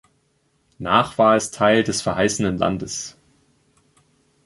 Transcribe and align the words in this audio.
Nach 0.79 1.19
war 1.19 1.35
es 1.35 1.51
Teil 1.51 1.83
des 1.83 2.01
verheißenen 2.01 2.57
Landes. 2.57 3.19